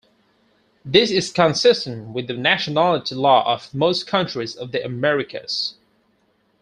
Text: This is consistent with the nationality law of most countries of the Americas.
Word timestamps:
This 0.83 1.11
is 1.11 1.31
consistent 1.31 2.07
with 2.15 2.25
the 2.25 2.33
nationality 2.33 3.13
law 3.13 3.45
of 3.53 3.71
most 3.71 4.07
countries 4.07 4.55
of 4.55 4.71
the 4.71 4.83
Americas. 4.83 5.75